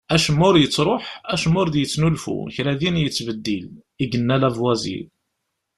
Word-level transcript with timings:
"Acemma 0.15 0.45
ur 0.49 0.55
yettruḥ, 0.59 1.05
acemma 1.33 1.57
ur 1.61 1.69
d-yettnulfu, 1.69 2.37
kra 2.55 2.73
din 2.79 3.01
yettbeddil", 3.03 3.65
i 4.03 4.05
yenna 4.11 4.35
Lavoisier. 4.41 5.07